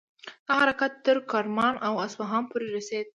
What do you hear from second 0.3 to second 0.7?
دا